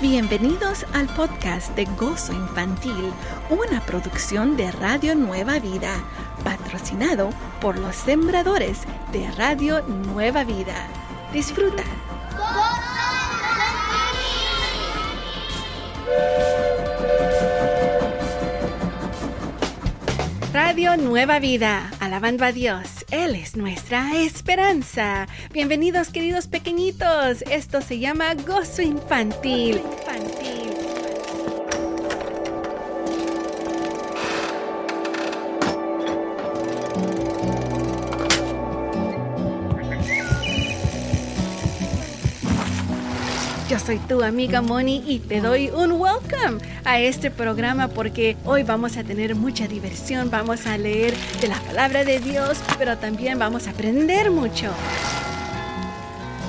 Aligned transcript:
Bienvenidos 0.00 0.86
al 0.94 1.08
podcast 1.08 1.76
de 1.76 1.84
Gozo 1.84 2.32
Infantil, 2.32 3.12
una 3.50 3.82
producción 3.82 4.56
de 4.56 4.72
Radio 4.72 5.14
Nueva 5.14 5.58
Vida, 5.58 5.92
patrocinado 6.42 7.28
por 7.60 7.78
los 7.78 7.96
sembradores 7.96 8.84
de 9.12 9.30
Radio 9.32 9.82
Nueva 9.82 10.44
Vida. 10.44 10.88
Disfruta. 11.34 11.84
Radio 20.52 20.96
Nueva 20.96 21.38
Vida, 21.38 21.92
alabando 22.00 22.44
a 22.44 22.50
Dios, 22.50 23.06
Él 23.12 23.36
es 23.36 23.56
nuestra 23.56 24.16
esperanza. 24.16 25.28
Bienvenidos 25.52 26.08
queridos 26.08 26.48
pequeñitos, 26.48 27.42
esto 27.42 27.80
se 27.80 28.00
llama 28.00 28.34
Gozo 28.34 28.82
Infantil. 28.82 29.76
Infantil. 29.76 30.39
Soy 43.90 43.98
tu 43.98 44.22
amiga 44.22 44.62
Moni 44.62 45.02
y 45.04 45.18
te 45.18 45.40
doy 45.40 45.68
un 45.70 45.90
welcome 46.00 46.60
a 46.84 47.00
este 47.00 47.28
programa 47.28 47.88
porque 47.88 48.36
hoy 48.44 48.62
vamos 48.62 48.96
a 48.96 49.02
tener 49.02 49.34
mucha 49.34 49.66
diversión, 49.66 50.30
vamos 50.30 50.64
a 50.68 50.78
leer 50.78 51.12
de 51.40 51.48
la 51.48 51.56
palabra 51.56 52.04
de 52.04 52.20
Dios, 52.20 52.58
pero 52.78 52.98
también 52.98 53.40
vamos 53.40 53.66
a 53.66 53.70
aprender 53.70 54.30
mucho. 54.30 54.68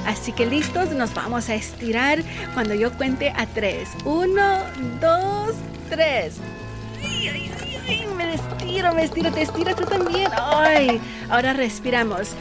Así 0.05 0.33
que 0.33 0.45
listos, 0.45 0.91
nos 0.91 1.15
vamos 1.15 1.49
a 1.49 1.55
estirar 1.55 2.21
cuando 2.53 2.75
yo 2.75 2.91
cuente 2.91 3.33
a 3.35 3.47
tres. 3.47 3.89
Uno, 4.05 4.59
dos, 5.01 5.55
tres. 5.89 6.35
Me 8.15 8.35
estiro, 8.35 8.93
me 8.93 9.03
estiro, 9.05 9.31
te 9.31 9.41
estiras 9.41 9.75
tú 9.75 9.85
también. 9.85 10.29
Ay, 10.37 11.01
ahora 11.27 11.53
respiramos. 11.53 12.33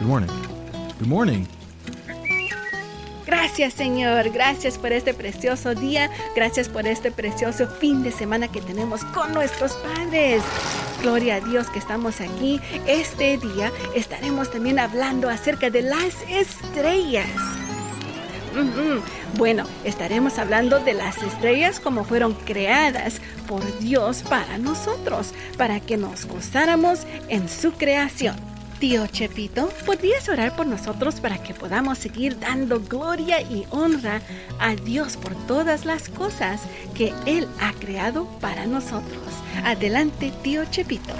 Good 0.00 0.08
morning. 0.08 0.45
Good 1.06 1.12
morning. 1.12 1.44
Gracias 3.26 3.74
Señor, 3.74 4.28
gracias 4.30 4.76
por 4.76 4.90
este 4.90 5.14
precioso 5.14 5.72
día, 5.76 6.10
gracias 6.34 6.68
por 6.68 6.84
este 6.88 7.12
precioso 7.12 7.68
fin 7.68 8.02
de 8.02 8.10
semana 8.10 8.48
que 8.48 8.60
tenemos 8.60 9.04
con 9.04 9.32
nuestros 9.32 9.74
padres. 9.74 10.42
Gloria 11.02 11.36
a 11.36 11.40
Dios 11.40 11.70
que 11.70 11.78
estamos 11.78 12.20
aquí. 12.20 12.60
Este 12.88 13.38
día 13.38 13.70
estaremos 13.94 14.50
también 14.50 14.80
hablando 14.80 15.28
acerca 15.28 15.70
de 15.70 15.82
las 15.82 16.12
estrellas. 16.28 17.30
Bueno, 19.36 19.64
estaremos 19.84 20.40
hablando 20.40 20.80
de 20.80 20.94
las 20.94 21.22
estrellas 21.22 21.78
como 21.78 22.02
fueron 22.02 22.34
creadas 22.34 23.20
por 23.46 23.62
Dios 23.78 24.24
para 24.24 24.58
nosotros, 24.58 25.34
para 25.56 25.78
que 25.78 25.96
nos 25.96 26.26
gozáramos 26.26 27.06
en 27.28 27.48
su 27.48 27.70
creación. 27.74 28.55
Tío 28.78 29.06
Chepito, 29.06 29.70
¿podrías 29.86 30.28
orar 30.28 30.54
por 30.54 30.66
nosotros 30.66 31.18
para 31.20 31.42
que 31.42 31.54
podamos 31.54 31.96
seguir 31.96 32.38
dando 32.38 32.78
gloria 32.78 33.40
y 33.40 33.64
honra 33.70 34.20
a 34.60 34.74
Dios 34.74 35.16
por 35.16 35.34
todas 35.46 35.86
las 35.86 36.10
cosas 36.10 36.60
que 36.94 37.14
Él 37.24 37.48
ha 37.58 37.72
creado 37.72 38.26
para 38.38 38.66
nosotros? 38.66 39.22
Adelante, 39.64 40.30
tío 40.42 40.62
Chepito. 40.66 41.14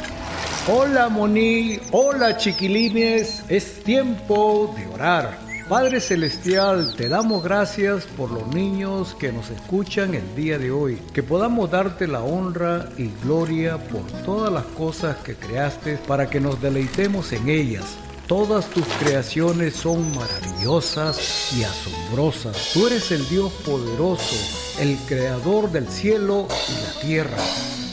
Hola 0.68 1.08
Moni, 1.08 1.78
hola 1.92 2.36
chiquilines, 2.36 3.42
es 3.48 3.82
tiempo 3.82 4.74
de 4.76 4.86
orar. 4.88 5.45
Padre 5.68 6.00
Celestial, 6.00 6.94
te 6.94 7.08
damos 7.08 7.42
gracias 7.42 8.04
por 8.16 8.30
los 8.30 8.46
niños 8.54 9.16
que 9.18 9.32
nos 9.32 9.50
escuchan 9.50 10.14
el 10.14 10.36
día 10.36 10.58
de 10.58 10.70
hoy, 10.70 10.96
que 11.12 11.24
podamos 11.24 11.68
darte 11.72 12.06
la 12.06 12.22
honra 12.22 12.88
y 12.96 13.10
gloria 13.24 13.76
por 13.76 14.04
todas 14.24 14.52
las 14.52 14.64
cosas 14.64 15.16
que 15.24 15.34
creaste 15.34 15.98
para 16.06 16.30
que 16.30 16.38
nos 16.38 16.62
deleitemos 16.62 17.32
en 17.32 17.48
ellas. 17.48 17.84
Todas 18.28 18.66
tus 18.66 18.84
creaciones 19.00 19.74
son 19.74 20.08
maravillosas 20.14 21.52
y 21.58 21.64
asombrosas. 21.64 22.70
Tú 22.72 22.86
eres 22.86 23.10
el 23.10 23.28
Dios 23.28 23.52
poderoso, 23.64 24.36
el 24.80 24.96
creador 25.08 25.72
del 25.72 25.88
cielo 25.88 26.46
y 26.68 26.84
la 26.84 27.00
tierra. 27.00 27.38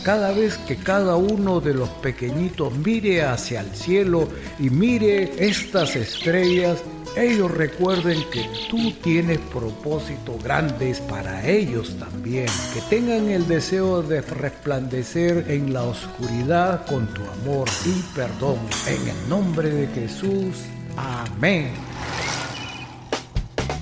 Cada 0.04 0.32
vez 0.32 0.60
que 0.60 0.76
cada 0.76 1.16
uno 1.16 1.60
de 1.60 1.74
los 1.74 1.90
pequeñitos 1.90 2.72
mire 2.78 3.24
hacia 3.24 3.62
el 3.62 3.74
cielo 3.74 4.28
y 4.60 4.70
mire 4.70 5.32
estas 5.44 5.96
estrellas, 5.96 6.84
ellos 7.16 7.52
recuerden 7.52 8.24
que 8.32 8.50
tú 8.70 8.92
tienes 9.04 9.38
propósitos 9.38 10.42
grandes 10.44 11.00
para 11.00 11.48
ellos 11.48 11.96
también, 12.00 12.48
que 12.74 12.82
tengan 12.90 13.30
el 13.30 13.48
deseo 13.48 14.02
de 14.02 14.22
resplandecer 14.22 15.46
en 15.48 15.74
la 15.74 15.84
oscuridad 15.84 16.86
con 16.88 17.08
tu 17.14 17.22
amor 17.22 17.68
y 17.86 18.02
perdón. 18.16 18.58
En 18.88 19.08
el 19.08 19.30
nombre 19.30 19.70
de 19.70 19.88
Jesús, 19.88 20.64
amén. 20.98 21.93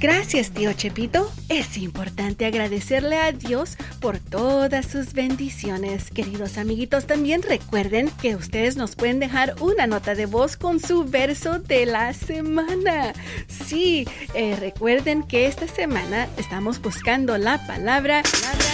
Gracias, 0.01 0.49
tío 0.49 0.73
Chepito. 0.73 1.31
Es 1.47 1.77
importante 1.77 2.47
agradecerle 2.47 3.19
a 3.19 3.31
Dios 3.31 3.77
por 3.99 4.17
todas 4.17 4.87
sus 4.87 5.13
bendiciones. 5.13 6.09
Queridos 6.09 6.57
amiguitos, 6.57 7.05
también 7.05 7.43
recuerden 7.43 8.09
que 8.19 8.35
ustedes 8.35 8.77
nos 8.77 8.95
pueden 8.95 9.19
dejar 9.19 9.53
una 9.61 9.85
nota 9.85 10.15
de 10.15 10.25
voz 10.25 10.57
con 10.57 10.79
su 10.79 11.03
verso 11.03 11.59
de 11.59 11.85
la 11.85 12.13
semana. 12.13 13.13
Sí, 13.47 14.07
eh, 14.33 14.55
recuerden 14.59 15.21
que 15.21 15.45
esta 15.45 15.67
semana 15.67 16.27
estamos 16.35 16.81
buscando 16.81 17.37
la 17.37 17.59
palabra, 17.67 18.23
palabra 18.23 18.65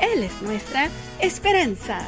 Él 0.00 0.22
es 0.22 0.42
nuestra 0.42 0.88
esperanza. 1.20 2.00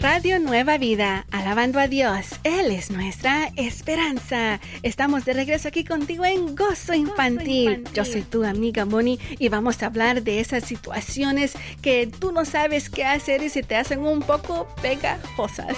Radio 0.00 0.38
Nueva 0.38 0.78
Vida, 0.78 1.26
alabando 1.32 1.80
a 1.80 1.88
Dios. 1.88 2.38
Él 2.44 2.70
es 2.70 2.92
nuestra 2.92 3.50
esperanza. 3.56 4.60
Estamos 4.84 5.24
de 5.24 5.32
regreso 5.32 5.66
aquí 5.66 5.84
contigo 5.84 6.24
en 6.24 6.54
Gozo 6.54 6.94
Infantil. 6.94 7.82
Yo 7.92 8.04
soy 8.04 8.22
tu 8.22 8.44
amiga 8.44 8.84
Moni 8.84 9.18
y 9.40 9.48
vamos 9.48 9.82
a 9.82 9.86
hablar 9.86 10.22
de 10.22 10.38
esas 10.38 10.64
situaciones 10.64 11.54
que 11.82 12.06
tú 12.06 12.30
no 12.30 12.44
sabes 12.44 12.90
qué 12.90 13.04
hacer 13.04 13.42
y 13.42 13.48
se 13.48 13.64
te 13.64 13.74
hacen 13.74 14.00
un 14.00 14.20
poco 14.20 14.68
pegajosas. 14.80 15.76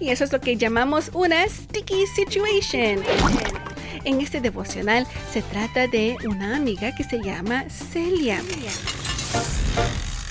Y 0.00 0.08
eso 0.08 0.24
es 0.24 0.32
lo 0.32 0.40
que 0.40 0.56
llamamos 0.56 1.10
una 1.12 1.46
sticky 1.46 2.06
situation. 2.06 3.02
En 4.04 4.20
este 4.20 4.40
devocional 4.40 5.06
se 5.32 5.42
trata 5.42 5.86
de 5.86 6.16
una 6.24 6.56
amiga 6.56 6.94
que 6.94 7.04
se 7.04 7.22
llama 7.22 7.64
Celia. 7.68 8.42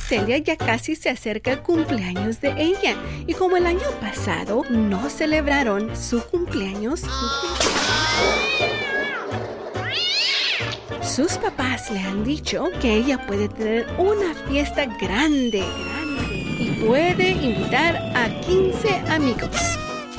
Celia 0.08 0.40
ya 0.40 0.58
casi 0.58 0.96
se 0.96 1.10
acerca 1.10 1.52
el 1.52 1.62
cumpleaños 1.62 2.42
de 2.42 2.50
ella 2.58 2.96
y 3.28 3.34
como 3.34 3.58
el 3.58 3.68
año 3.68 3.92
pasado 4.02 4.64
no 4.70 5.08
celebraron 5.10 5.96
su 5.96 6.24
cumpleaños, 6.24 7.04
sus 11.04 11.38
papás 11.38 11.92
le 11.92 12.00
han 12.00 12.24
dicho 12.24 12.70
que 12.82 12.96
ella 12.96 13.26
puede 13.28 13.50
tener 13.50 13.88
una 13.98 14.34
fiesta 14.48 14.86
grande, 14.86 15.60
grande 15.60 16.09
puede 16.86 17.32
invitar 17.32 17.96
a 18.16 18.30
15 18.42 18.90
amigos. 19.10 19.50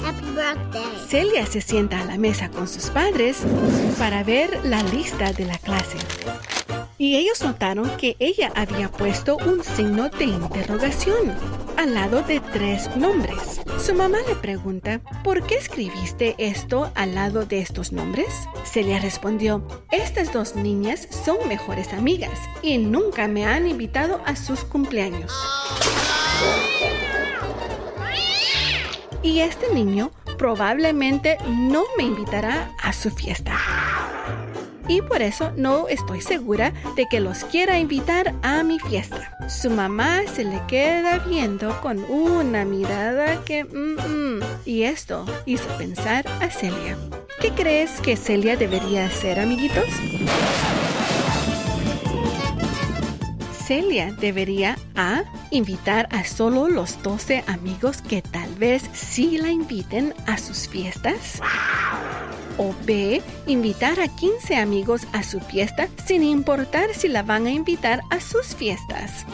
Happy 0.05 0.27
birthday. 0.35 1.09
Celia 1.09 1.47
se 1.47 1.61
sienta 1.61 2.01
a 2.01 2.05
la 2.05 2.19
mesa 2.19 2.51
con 2.51 2.69
sus 2.69 2.91
padres 2.91 3.39
para 3.99 4.23
ver 4.25 4.65
la 4.65 4.83
lista 4.83 5.33
de 5.33 5.47
la 5.47 5.59
clase. 5.59 5.99
Y 6.99 7.17
ellos 7.17 7.43
notaron 7.43 7.97
que 7.97 8.17
ella 8.19 8.53
había 8.55 8.91
puesto 8.91 9.39
un 9.39 9.65
signo 9.65 10.11
de 10.11 10.25
interrogación 10.25 11.35
al 11.79 11.95
lado 11.95 12.23
de 12.23 12.41
tres 12.41 12.95
nombres. 12.95 13.61
Su 13.79 13.95
mamá 13.95 14.19
le 14.29 14.35
pregunta, 14.35 15.01
¿por 15.25 15.43
qué 15.47 15.55
escribiste 15.55 16.35
esto 16.37 16.93
al 16.95 17.15
lado 17.15 17.47
de 17.47 17.61
estos 17.61 17.93
nombres? 17.93 18.29
Celia 18.65 19.01
respondió, 19.01 19.67
estas 19.91 20.31
dos 20.31 20.57
niñas 20.57 21.09
son 21.25 21.49
mejores 21.49 21.95
amigas 21.95 22.39
y 22.61 22.77
nunca 22.77 23.29
me 23.29 23.47
han 23.47 23.67
invitado 23.67 24.21
a 24.27 24.37
sus 24.37 24.65
cumpleaños. 24.65 25.33
Y 29.23 29.41
este 29.41 29.73
niño 29.75 30.11
probablemente 30.39 31.37
no 31.47 31.85
me 31.97 32.05
invitará 32.05 32.73
a 32.83 32.93
su 32.93 33.11
fiesta. 33.11 33.57
Y 34.89 35.03
por 35.03 35.23
eso 35.23 35.53
no 35.57 35.87
estoy 35.87 36.21
segura 36.21 36.73
de 36.97 37.07
que 37.07 37.21
los 37.21 37.45
quiera 37.45 37.79
invitar 37.79 38.35
a 38.43 38.65
mi 38.65 38.81
fiesta. 38.81 39.37
Su 39.49 39.71
mamá 39.71 40.23
se 40.27 40.43
le 40.43 40.61
queda 40.67 41.19
viendo 41.19 41.81
con 41.81 42.05
una 42.11 42.65
mirada 42.65 43.45
que... 43.45 43.67
y 44.65 44.83
esto 44.83 45.25
hizo 45.47 45.69
pensar 45.77 46.27
a 46.41 46.51
Celia. 46.51 46.97
¿Qué 47.41 47.53
crees 47.53 48.01
que 48.01 48.17
Celia 48.17 48.57
debería 48.57 49.07
hacer, 49.07 49.39
amiguitos? 49.39 49.87
Celia 53.71 54.11
debería 54.11 54.77
A. 54.97 55.23
Invitar 55.53 56.09
a 56.11 56.25
solo 56.25 56.67
los 56.67 57.01
12 57.05 57.45
amigos 57.47 58.03
que 58.03 58.21
tal 58.21 58.53
vez 58.57 58.83
sí 58.93 59.39
la 59.39 59.53
inviten 59.53 60.13
a 60.27 60.39
sus 60.39 60.69
fiestas. 60.69 61.41
O 62.59 62.75
B. 62.85 63.23
Invitar 63.47 64.01
a 64.01 64.09
15 64.09 64.57
amigos 64.57 65.03
a 65.13 65.23
su 65.23 65.39
fiesta 65.39 65.87
sin 66.05 66.25
importar 66.25 66.95
si 66.95 67.07
la 67.07 67.23
van 67.23 67.47
a 67.47 67.53
invitar 67.53 68.01
a 68.11 68.19
sus 68.19 68.57
fiestas. 68.57 69.25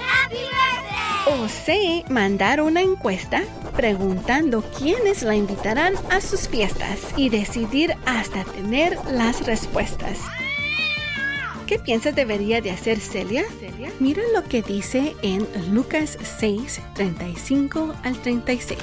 O 1.24 1.48
C. 1.48 2.04
Mandar 2.10 2.60
una 2.60 2.82
encuesta 2.82 3.42
preguntando 3.74 4.62
quiénes 4.78 5.22
la 5.22 5.34
invitarán 5.34 5.94
a 6.10 6.20
sus 6.20 6.46
fiestas 6.46 6.98
y 7.16 7.30
decidir 7.30 7.96
hasta 8.04 8.44
tener 8.44 8.98
las 9.10 9.46
respuestas. 9.46 10.18
¿Qué 11.66 11.80
piensas 11.80 12.14
debería 12.14 12.60
de 12.60 12.70
hacer 12.70 13.00
Celia? 13.00 13.44
Mira 13.98 14.22
lo 14.32 14.44
que 14.44 14.62
dice 14.62 15.16
en 15.22 15.48
Lucas 15.74 16.16
6, 16.38 16.80
35 16.94 17.92
al 18.04 18.16
36. 18.22 18.78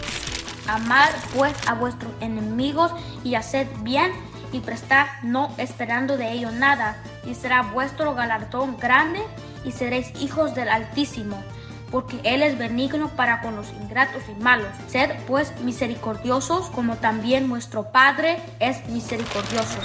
Amad 0.68 1.10
pues 1.34 1.54
a 1.66 1.76
vuestros 1.76 2.12
enemigos 2.20 2.92
y 3.24 3.36
haced 3.36 3.68
bien 3.84 4.12
y 4.52 4.60
prestad 4.60 5.08
no 5.24 5.54
esperando 5.58 6.18
de 6.18 6.34
ello 6.34 6.52
nada, 6.52 7.02
y 7.26 7.36
será 7.36 7.62
vuestro 7.62 8.16
galardón 8.16 8.78
grande 8.78 9.22
y 9.64 9.72
seréis 9.72 10.12
hijos 10.22 10.54
del 10.54 10.68
Altísimo, 10.68 11.42
porque 11.90 12.20
Él 12.24 12.44
es 12.44 12.58
benigno 12.58 13.08
para 13.16 13.42
con 13.42 13.56
los 13.56 13.70
ingratos 13.72 14.24
y 14.30 14.40
malos. 14.42 14.68
Sed 14.88 15.10
pues 15.26 15.54
misericordiosos 15.62 16.70
como 16.72 16.98
también 16.98 17.50
vuestro 17.50 17.92
Padre 17.92 18.40
es 18.60 18.86
misericordioso. 18.90 19.80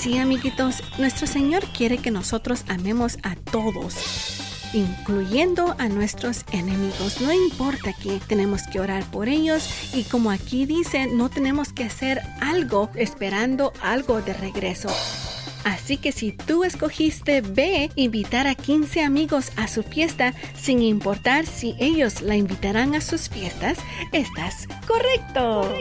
Sí, 0.00 0.16
amiguitos, 0.16 0.82
nuestro 0.96 1.26
Señor 1.26 1.62
quiere 1.76 1.98
que 1.98 2.10
nosotros 2.10 2.64
amemos 2.68 3.18
a 3.22 3.36
todos, 3.36 4.70
incluyendo 4.72 5.76
a 5.78 5.90
nuestros 5.90 6.46
enemigos. 6.52 7.20
No 7.20 7.30
importa 7.34 7.92
que 7.92 8.18
tenemos 8.26 8.62
que 8.62 8.80
orar 8.80 9.04
por 9.10 9.28
ellos 9.28 9.94
y 9.94 10.04
como 10.04 10.30
aquí 10.30 10.64
dice, 10.64 11.06
no 11.06 11.28
tenemos 11.28 11.74
que 11.74 11.84
hacer 11.84 12.22
algo 12.40 12.88
esperando 12.94 13.74
algo 13.82 14.22
de 14.22 14.32
regreso. 14.32 14.88
Así 15.70 15.98
que 15.98 16.10
si 16.10 16.32
tú 16.32 16.64
escogiste 16.64 17.42
B, 17.42 17.92
invitar 17.94 18.48
a 18.48 18.56
15 18.56 19.04
amigos 19.04 19.52
a 19.54 19.68
su 19.68 19.84
fiesta, 19.84 20.34
sin 20.60 20.82
importar 20.82 21.46
si 21.46 21.76
ellos 21.78 22.22
la 22.22 22.34
invitarán 22.34 22.96
a 22.96 23.00
sus 23.00 23.28
fiestas, 23.28 23.78
estás 24.10 24.66
correcto. 24.88 25.72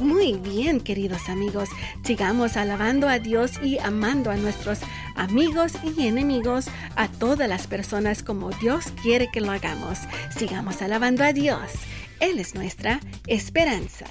Muy 0.00 0.32
bien, 0.38 0.80
queridos 0.80 1.28
amigos. 1.28 1.68
Sigamos 2.02 2.56
alabando 2.56 3.10
a 3.10 3.18
Dios 3.18 3.52
y 3.62 3.78
amando 3.78 4.30
a 4.30 4.36
nuestros 4.36 4.78
amigos 5.16 5.72
y 5.84 6.06
enemigos, 6.06 6.68
a 6.96 7.08
todas 7.08 7.46
las 7.46 7.66
personas 7.66 8.22
como 8.22 8.52
Dios 8.52 8.86
quiere 9.02 9.28
que 9.30 9.42
lo 9.42 9.52
hagamos. 9.52 9.98
Sigamos 10.34 10.80
alabando 10.80 11.22
a 11.22 11.34
Dios. 11.34 11.72
Él 12.20 12.38
es 12.38 12.54
nuestra 12.54 13.00
esperanza. 13.26 14.06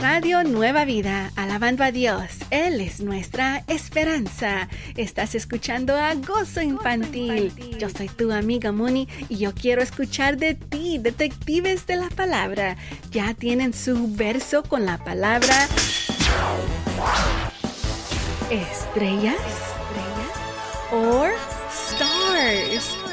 Radio 0.09 0.41
Nueva 0.41 0.85
Vida, 0.85 1.33
alabando 1.35 1.83
a 1.83 1.91
Dios. 1.91 2.23
Él 2.49 2.79
es 2.79 3.01
nuestra 3.01 3.65
esperanza. 3.67 4.69
Estás 4.95 5.35
escuchando 5.35 5.97
a 5.97 6.13
Gozo 6.15 6.61
Infantil. 6.61 7.51
Yo 7.77 7.89
soy 7.89 8.07
tu 8.07 8.31
amiga 8.31 8.71
Moni 8.71 9.09
y 9.27 9.35
yo 9.35 9.53
quiero 9.53 9.81
escuchar 9.81 10.37
de 10.37 10.53
ti, 10.53 10.97
detectives 10.97 11.85
de 11.87 11.97
la 11.97 12.07
palabra. 12.07 12.77
Ya 13.11 13.33
tienen 13.33 13.73
su 13.73 14.15
verso 14.15 14.63
con 14.63 14.85
la 14.85 14.97
palabra 14.97 15.67
estrellas, 18.49 19.35
or 20.93 21.33
stars. 21.69 23.06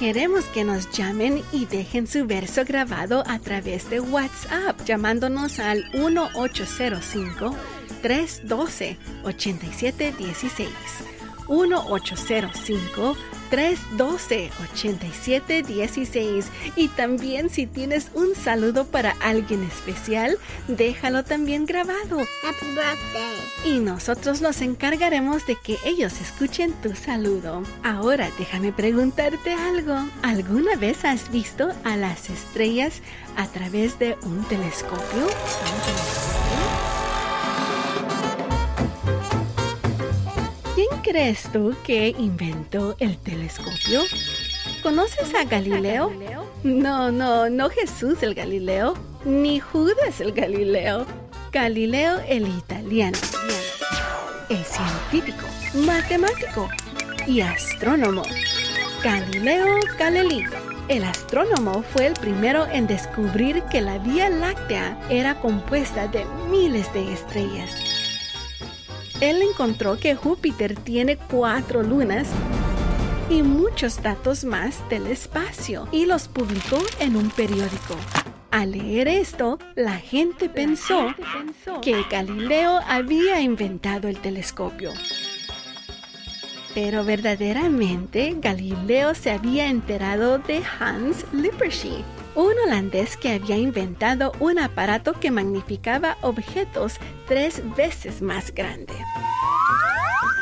Queremos 0.00 0.46
que 0.46 0.64
nos 0.64 0.90
llamen 0.92 1.42
y 1.52 1.66
dejen 1.66 2.06
su 2.06 2.26
verso 2.26 2.64
grabado 2.64 3.22
a 3.26 3.38
través 3.38 3.90
de 3.90 4.00
WhatsApp 4.00 4.80
llamándonos 4.86 5.58
al 5.58 5.84
1805 5.92 7.54
312 8.00 8.96
8716. 9.24 10.70
1805 11.50 13.14
312 13.50 14.50
8716 14.72 16.46
y 16.76 16.88
también 16.88 17.50
si 17.50 17.66
tienes 17.66 18.10
un 18.14 18.34
saludo 18.34 18.86
para 18.86 19.16
alguien 19.20 19.62
especial, 19.64 20.38
déjalo 20.68 21.24
también 21.24 21.66
grabado. 21.66 22.20
Happy 22.20 22.66
birthday. 22.68 23.72
Y 23.72 23.80
nosotros 23.80 24.40
nos 24.40 24.62
encargaremos 24.62 25.46
de 25.46 25.56
que 25.56 25.78
ellos 25.84 26.20
escuchen 26.20 26.72
tu 26.82 26.94
saludo. 26.94 27.62
Ahora 27.82 28.30
déjame 28.38 28.72
preguntarte 28.72 29.52
algo. 29.52 29.96
¿Alguna 30.22 30.76
vez 30.76 31.04
has 31.04 31.30
visto 31.30 31.70
a 31.84 31.96
las 31.96 32.30
estrellas 32.30 33.02
a 33.36 33.46
través 33.48 33.98
de 33.98 34.16
un 34.22 34.44
telescopio? 34.44 35.24
¿Un 35.24 35.80
telescopio? 35.84 36.29
¿Quién 41.02 41.14
crees 41.14 41.44
tú 41.52 41.74
que 41.84 42.14
inventó 42.18 42.94
el 42.98 43.16
telescopio? 43.16 44.02
¿Conoces 44.82 45.34
a 45.34 45.44
Galileo? 45.44 46.12
No, 46.62 47.10
no, 47.10 47.48
no 47.48 47.70
Jesús 47.70 48.22
el 48.22 48.34
Galileo, 48.34 48.94
ni 49.24 49.60
Judas 49.60 50.20
el 50.20 50.32
Galileo. 50.32 51.06
Galileo 51.52 52.20
el 52.28 52.48
italiano. 52.48 53.16
Es 54.48 54.66
científico, 54.66 55.46
matemático 55.86 56.68
y 57.26 57.40
astrónomo. 57.40 58.22
Galileo 59.02 59.78
Galilei. 59.98 60.44
El 60.88 61.04
astrónomo 61.04 61.82
fue 61.82 62.08
el 62.08 62.14
primero 62.14 62.66
en 62.66 62.86
descubrir 62.86 63.62
que 63.70 63.80
la 63.80 63.98
Vía 63.98 64.28
Láctea 64.28 64.98
era 65.08 65.40
compuesta 65.40 66.08
de 66.08 66.24
miles 66.50 66.92
de 66.92 67.12
estrellas. 67.12 67.89
Él 69.20 69.42
encontró 69.42 69.98
que 69.98 70.14
Júpiter 70.14 70.76
tiene 70.76 71.16
cuatro 71.16 71.82
lunas 71.82 72.28
y 73.28 73.42
muchos 73.42 74.02
datos 74.02 74.44
más 74.44 74.88
del 74.88 75.06
espacio 75.06 75.86
y 75.92 76.06
los 76.06 76.28
publicó 76.28 76.78
en 76.98 77.16
un 77.16 77.30
periódico. 77.30 77.96
Al 78.50 78.72
leer 78.72 79.06
esto, 79.06 79.58
la 79.76 79.96
gente 79.96 80.48
pensó 80.48 81.14
que 81.82 82.02
Galileo 82.10 82.80
había 82.88 83.40
inventado 83.40 84.08
el 84.08 84.18
telescopio. 84.18 84.92
Pero 86.74 87.04
verdaderamente 87.04 88.34
Galileo 88.38 89.14
se 89.14 89.30
había 89.30 89.66
enterado 89.66 90.38
de 90.38 90.62
Hans 90.80 91.24
Lippershey, 91.32 92.04
un 92.40 92.54
holandés 92.64 93.16
que 93.16 93.32
había 93.32 93.56
inventado 93.56 94.32
un 94.40 94.58
aparato 94.58 95.12
que 95.12 95.30
magnificaba 95.30 96.16
objetos 96.22 96.98
tres 97.26 97.62
veces 97.76 98.22
más 98.22 98.54
grande. 98.54 98.94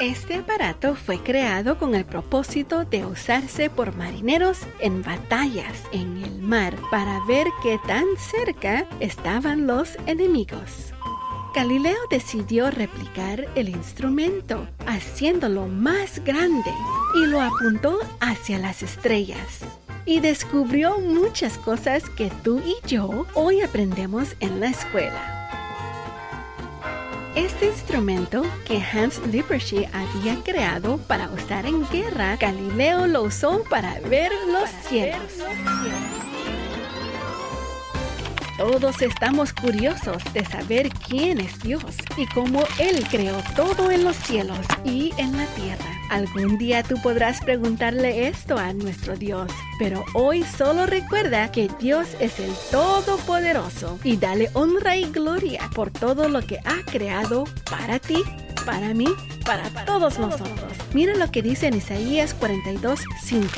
Este 0.01 0.37
aparato 0.37 0.95
fue 0.95 1.19
creado 1.21 1.77
con 1.77 1.97
el 1.97 2.05
propósito 2.05 2.85
de 2.85 3.05
usarse 3.05 3.69
por 3.69 3.97
marineros 3.97 4.61
en 4.79 5.03
batallas 5.03 5.83
en 5.91 6.23
el 6.23 6.41
mar 6.41 6.77
para 6.91 7.19
ver 7.27 7.49
qué 7.65 7.81
tan 7.85 8.05
cerca 8.17 8.87
estaban 9.01 9.67
los 9.67 9.97
enemigos. 10.07 10.93
Galileo 11.53 11.99
decidió 12.11 12.71
replicar 12.71 13.49
el 13.57 13.71
instrumento, 13.71 14.69
haciéndolo 14.87 15.67
más 15.67 16.23
grande, 16.25 16.71
y 17.17 17.27
lo 17.27 17.41
apuntó 17.41 17.99
hacia 18.21 18.59
las 18.59 18.85
estrellas. 18.85 19.65
Y 20.09 20.21
descubrió 20.21 21.01
muchas 21.01 21.59
cosas 21.59 22.09
que 22.09 22.31
tú 22.43 22.63
y 22.65 22.77
yo 22.89 23.27
hoy 23.35 23.61
aprendemos 23.61 24.37
en 24.41 24.59
la 24.59 24.69
escuela. 24.69 25.51
Este 27.35 27.67
instrumento 27.67 28.43
que 28.67 28.81
Hans 28.83 29.21
Lippershey 29.27 29.87
había 29.93 30.43
creado 30.43 30.97
para 30.97 31.29
usar 31.29 31.67
en 31.67 31.87
guerra, 31.91 32.37
Galileo 32.37 33.07
lo 33.07 33.25
usó 33.25 33.63
para 33.65 34.01
ver 34.01 34.33
los 34.51 34.71
cielos. 34.89 35.45
Todos 38.57 39.03
estamos 39.03 39.53
curiosos 39.53 40.23
de 40.33 40.43
saber 40.47 40.89
quién 41.07 41.39
es 41.39 41.61
Dios 41.61 41.85
y 42.17 42.25
cómo 42.29 42.63
Él 42.79 43.07
creó 43.11 43.37
todo 43.55 43.91
en 43.91 44.05
los 44.05 44.17
cielos 44.17 44.67
y 44.87 45.13
en 45.19 45.37
la 45.37 45.45
tierra. 45.49 45.98
Algún 46.11 46.57
día 46.57 46.83
tú 46.83 46.97
podrás 47.03 47.41
preguntarle 47.41 48.29
esto 48.29 48.57
a 48.57 48.73
nuestro 48.73 49.17
Dios, 49.17 49.51
pero 49.79 50.05
hoy 50.15 50.43
solo 50.43 50.87
recuerda 50.87 51.53
que 51.53 51.71
Dios 51.79 52.09
es 52.19 52.41
el 52.41 52.53
Todopoderoso 52.71 53.99
y 54.03 54.17
dale 54.17 54.49
honra 54.55 54.97
y 54.97 55.11
gloria 55.11 55.69
por 55.75 55.91
todo 55.91 56.29
lo 56.29 56.41
que 56.41 56.59
ha 56.65 56.83
creado 56.91 57.45
para 57.71 57.99
ti, 57.99 58.23
para 58.65 58.95
mí, 58.95 59.09
para 59.45 59.69
todos 59.85 60.19
nosotros. 60.19 60.73
Mira 60.95 61.15
lo 61.15 61.31
que 61.31 61.43
dice 61.43 61.67
en 61.67 61.77
Isaías 61.77 62.33
42, 62.35 63.01
5. 63.25 63.49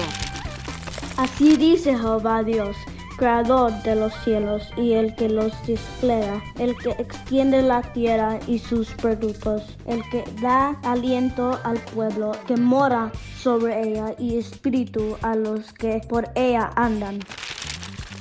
Así 1.16 1.56
dice 1.56 1.96
Jehová 1.96 2.42
Dios 2.42 2.76
creador 3.20 3.70
de 3.82 3.94
los 3.96 4.14
cielos 4.24 4.62
y 4.78 4.94
el 4.94 5.14
que 5.14 5.28
los 5.28 5.52
despliega, 5.66 6.42
el 6.58 6.74
que 6.78 6.92
extiende 6.92 7.60
la 7.60 7.82
tierra 7.82 8.38
y 8.46 8.58
sus 8.58 8.88
productos, 8.92 9.76
el 9.86 10.02
que 10.10 10.24
da 10.40 10.70
aliento 10.82 11.60
al 11.64 11.78
pueblo 11.94 12.32
que 12.46 12.56
mora 12.56 13.12
sobre 13.38 13.90
ella 13.90 14.14
y 14.18 14.38
espíritu 14.38 15.18
a 15.20 15.36
los 15.36 15.70
que 15.74 16.00
por 16.08 16.30
ella 16.34 16.70
andan. 16.76 17.20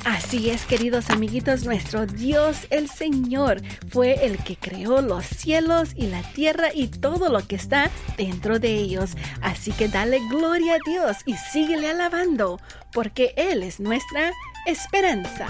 Así 0.04 0.50
es, 0.50 0.66
queridos 0.66 1.10
amiguitos, 1.10 1.66
nuestro 1.66 2.06
Dios 2.06 2.68
el 2.70 2.90
Señor 2.90 3.62
fue 3.90 4.26
el 4.26 4.38
que 4.44 4.58
creó 4.58 5.02
los 5.02 5.26
cielos 5.26 5.92
y 5.96 6.08
la 6.08 6.24
tierra 6.24 6.70
y 6.74 6.88
todo 6.88 7.30
lo 7.30 7.46
que 7.48 7.56
está 7.56 7.90
dentro 8.18 8.60
de 8.60 8.76
ellos. 8.76 9.12
Así 9.42 9.72
que 9.72 9.88
dale 9.88 10.20
gloria 10.30 10.76
a 10.76 10.90
Dios 10.90 11.18
y 11.26 11.36
síguele 11.36 11.90
alabando, 11.90 12.60
porque 12.92 13.34
Él 13.38 13.64
es 13.64 13.80
nuestra 13.80 14.32
esperanza. 14.66 15.48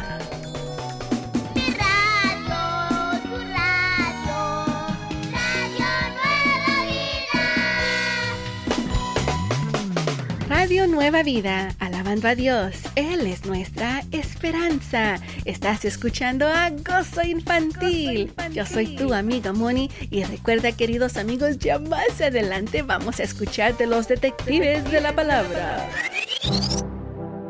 Radio 10.50 10.88
Nueva 10.88 11.24
Vida, 11.24 11.74
alabando 11.80 12.28
a 12.28 12.36
Dios, 12.36 12.75
Él 12.96 13.25
es 13.28 13.46
nuestra 13.46 14.04
esperanza. 14.12 15.20
Estás 15.46 15.86
escuchando 15.86 16.48
a 16.48 16.70
Gozo 16.70 17.24
Infantil. 17.24 18.34
Yo 18.51 18.66
soy 18.66 18.96
tu 18.96 19.13
amiga 19.13 19.54
Moni 19.54 19.89
y 20.12 20.24
recuerda 20.25 20.72
queridos 20.74 21.18
amigos, 21.18 21.60
ya 21.60 21.80
más 21.80 22.20
adelante 22.20 22.82
vamos 22.82 23.20
a 23.20 23.24
escuchar 23.24 23.78
de 23.78 23.88
los 23.88 24.08
detectives 24.08 24.92
de 24.92 25.01
la 25.01 25.16
palabra. 25.16 25.88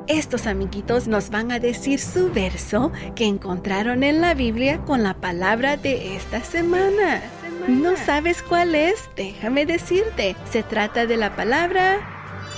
Estos 0.10 0.48
amiguitos 0.48 1.08
nos 1.08 1.30
van 1.30 1.52
a 1.52 1.60
decir 1.60 2.00
su 2.00 2.32
verso 2.32 2.92
que 3.16 3.26
encontraron 3.26 4.02
en 4.02 4.22
la 4.22 4.34
Biblia 4.34 4.80
con 4.80 5.04
la 5.04 5.14
palabra 5.14 5.78
de 5.78 6.16
esta 6.16 6.44
semana. 6.44 7.22
¿No 7.68 7.96
sabes 7.96 8.42
cuál 8.42 8.74
es? 8.74 9.08
Déjame 9.16 9.68
decirte. 9.68 10.36
Se 10.52 10.64
trata 10.64 11.06
de 11.06 11.16
la 11.16 11.36
palabra 11.36 12.00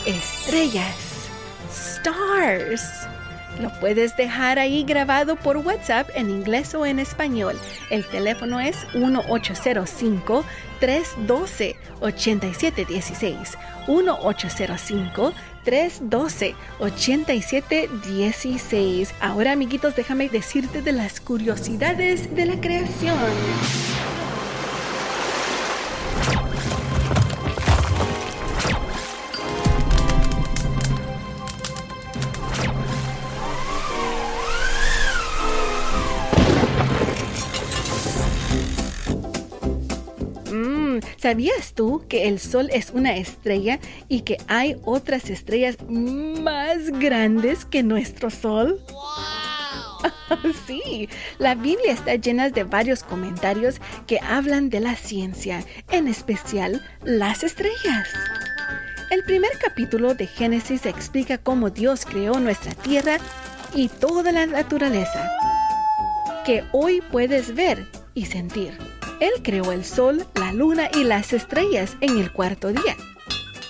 estrellas. 0.05 0.95
Stars. 1.69 2.89
Lo 3.59 3.69
puedes 3.81 4.15
dejar 4.15 4.57
ahí 4.57 4.85
grabado 4.85 5.35
por 5.35 5.57
WhatsApp 5.57 6.09
en 6.15 6.29
inglés 6.29 6.73
o 6.73 6.85
en 6.85 6.99
español. 6.99 7.59
El 7.89 8.05
teléfono 8.05 8.61
es 8.61 8.77
1805 8.93 10.45
312 10.79 11.75
8716. 11.99 13.57
1805 13.89 15.33
312 15.63 16.55
8716. 16.79 19.13
Ahora, 19.19 19.51
amiguitos, 19.51 19.95
déjame 19.95 20.29
decirte 20.29 20.81
de 20.81 20.91
las 20.91 21.19
curiosidades 21.19 22.35
de 22.35 22.45
la 22.45 22.59
creación. 22.59 23.17
¿Sabías 41.21 41.73
tú 41.75 42.03
que 42.09 42.27
el 42.27 42.39
Sol 42.39 42.71
es 42.73 42.89
una 42.95 43.15
estrella 43.15 43.77
y 44.09 44.21
que 44.21 44.37
hay 44.47 44.77
otras 44.83 45.29
estrellas 45.29 45.77
más 45.87 46.89
grandes 46.89 47.63
que 47.63 47.83
nuestro 47.83 48.31
Sol? 48.31 48.83
sí, 50.65 51.09
la 51.37 51.53
Biblia 51.53 51.91
está 51.91 52.15
llena 52.15 52.49
de 52.49 52.63
varios 52.63 53.03
comentarios 53.03 53.75
que 54.07 54.19
hablan 54.19 54.71
de 54.71 54.79
la 54.79 54.95
ciencia, 54.95 55.63
en 55.91 56.07
especial 56.07 56.81
las 57.03 57.43
estrellas. 57.43 58.07
El 59.11 59.23
primer 59.23 59.51
capítulo 59.59 60.15
de 60.15 60.25
Génesis 60.25 60.87
explica 60.87 61.37
cómo 61.37 61.69
Dios 61.69 62.03
creó 62.03 62.39
nuestra 62.39 62.73
tierra 62.73 63.17
y 63.75 63.89
toda 63.89 64.31
la 64.31 64.47
naturaleza, 64.47 65.29
que 66.47 66.63
hoy 66.71 66.99
puedes 67.11 67.53
ver 67.53 67.85
y 68.15 68.25
sentir. 68.25 68.90
Él 69.21 69.31
creó 69.43 69.71
el 69.71 69.85
sol, 69.85 70.25
la 70.33 70.51
luna 70.51 70.89
y 70.91 71.03
las 71.03 71.31
estrellas 71.31 71.95
en 72.01 72.17
el 72.17 72.31
cuarto 72.31 72.69
día. 72.69 72.97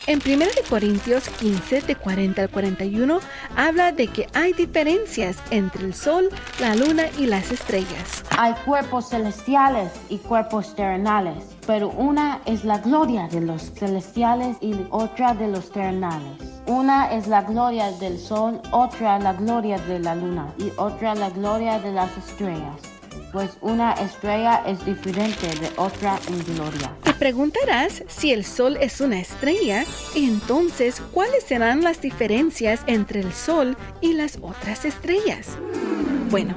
En 0.07 0.19
1 0.25 0.45
Corintios 0.69 1.27
15, 1.27 1.81
de 1.81 1.95
40 1.95 2.41
al 2.41 2.49
41, 2.49 3.19
habla 3.57 3.91
de 3.91 4.07
que 4.07 4.27
hay 4.33 4.53
diferencias 4.53 5.37
entre 5.51 5.85
el 5.85 5.93
sol, 5.93 6.29
la 6.61 6.73
luna 6.75 7.03
y 7.19 7.27
las 7.27 7.51
estrellas. 7.51 8.23
Hay 8.37 8.53
cuerpos 8.65 9.09
celestiales 9.09 9.91
y 10.07 10.19
cuerpos 10.19 10.73
terrenales, 10.73 11.43
pero 11.67 11.89
una 11.89 12.41
es 12.45 12.63
la 12.63 12.77
gloria 12.79 13.27
de 13.27 13.41
los 13.41 13.73
celestiales 13.73 14.55
y 14.61 14.73
otra 14.89 15.33
de 15.33 15.49
los 15.49 15.69
terrenales. 15.69 16.39
Una 16.65 17.11
es 17.11 17.27
la 17.27 17.41
gloria 17.41 17.91
del 17.91 18.17
sol, 18.17 18.61
otra 18.71 19.19
la 19.19 19.33
gloria 19.33 19.77
de 19.79 19.99
la 19.99 20.15
luna 20.15 20.53
y 20.57 20.71
otra 20.77 21.13
la 21.13 21.29
gloria 21.29 21.77
de 21.79 21.91
las 21.91 22.17
estrellas 22.17 22.90
pues 23.31 23.51
una 23.61 23.93
estrella 23.93 24.63
es 24.65 24.83
diferente 24.85 25.47
de 25.59 25.69
otra 25.77 26.19
en 26.27 26.55
gloria. 26.55 26.91
Te 27.03 27.13
preguntarás 27.13 28.03
si 28.07 28.31
el 28.31 28.45
Sol 28.45 28.77
es 28.77 29.01
una 29.01 29.19
estrella, 29.19 29.85
entonces, 30.15 31.01
¿cuáles 31.11 31.43
serán 31.43 31.83
las 31.83 32.01
diferencias 32.01 32.81
entre 32.87 33.21
el 33.21 33.33
Sol 33.33 33.77
y 34.01 34.13
las 34.13 34.37
otras 34.41 34.85
estrellas? 34.85 35.57
Bueno, 36.29 36.55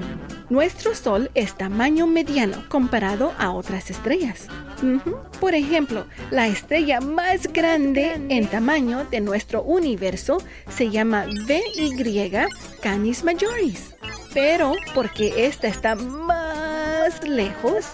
nuestro 0.50 0.94
Sol 0.94 1.30
es 1.34 1.54
tamaño 1.54 2.06
mediano 2.06 2.64
comparado 2.68 3.32
a 3.38 3.50
otras 3.50 3.90
estrellas. 3.90 4.48
Por 5.40 5.54
ejemplo, 5.54 6.06
la 6.30 6.46
estrella 6.46 7.00
más 7.00 7.52
grande 7.52 8.20
en 8.28 8.46
tamaño 8.48 9.04
de 9.10 9.20
nuestro 9.20 9.62
universo 9.62 10.38
se 10.68 10.90
llama 10.90 11.26
VY 11.46 12.28
Canis 12.82 13.24
Majoris. 13.24 13.94
Pero 14.34 14.72
porque 14.94 15.46
esta 15.46 15.68
está 15.68 15.94
más 15.94 16.43
lejos, 17.22 17.86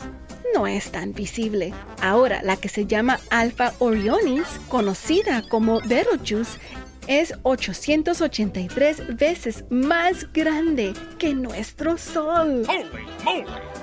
no 0.55 0.67
es 0.67 0.91
tan 0.91 1.13
visible. 1.13 1.73
Ahora, 2.01 2.43
la 2.43 2.57
que 2.57 2.69
se 2.69 2.87
llama 2.87 3.21
Alpha 3.31 3.75
Orionis, 3.79 4.47
conocida 4.69 5.43
como 5.49 5.81
Betelgeuse, 5.81 6.59
es 7.07 7.35
883 7.43 9.17
veces 9.17 9.65
más 9.71 10.33
grande 10.33 10.93
que 11.19 11.35
nuestro 11.35 11.99
Sol. 11.99 12.65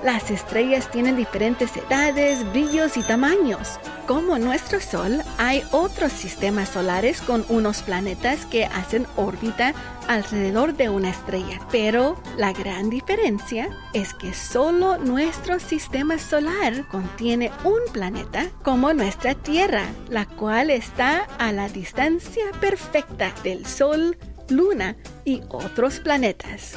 Las 0.03 0.29
estrellas 0.29 0.91
tienen 0.91 1.15
diferentes 1.15 1.75
edades, 1.75 2.49
brillos 2.51 2.97
y 2.97 3.01
tamaños. 3.01 3.79
Como 4.05 4.37
nuestro 4.37 4.79
Sol, 4.79 5.21
hay 5.37 5.63
otros 5.71 6.11
sistemas 6.11 6.69
solares 6.69 7.21
con 7.21 7.43
unos 7.49 7.81
planetas 7.81 8.45
que 8.45 8.65
hacen 8.65 9.07
órbita 9.15 9.73
alrededor 10.07 10.75
de 10.75 10.89
una 10.89 11.09
estrella. 11.09 11.59
Pero 11.71 12.15
la 12.37 12.53
gran 12.53 12.89
diferencia 12.89 13.69
es 13.93 14.13
que 14.13 14.33
solo 14.33 14.97
nuestro 14.97 15.59
sistema 15.59 16.19
solar 16.19 16.87
contiene 16.87 17.51
un 17.63 17.79
planeta 17.91 18.49
como 18.63 18.93
nuestra 18.93 19.33
Tierra, 19.33 19.83
la 20.09 20.25
cual 20.25 20.69
está 20.69 21.27
a 21.39 21.51
la 21.51 21.67
distancia 21.69 22.45
perfecta 22.61 23.33
del 23.43 23.65
Sol 23.65 24.15
Luna 24.49 24.95
y 25.25 25.41
otros 25.49 25.99
planetas. 25.99 26.73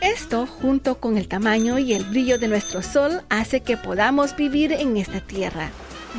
Esto, 0.00 0.46
junto 0.46 0.98
con 0.98 1.16
el 1.16 1.28
tamaño 1.28 1.78
y 1.78 1.94
el 1.94 2.04
brillo 2.04 2.38
de 2.38 2.48
nuestro 2.48 2.82
Sol, 2.82 3.22
hace 3.28 3.60
que 3.60 3.76
podamos 3.76 4.36
vivir 4.36 4.72
en 4.72 4.96
esta 4.96 5.20
Tierra. 5.20 5.70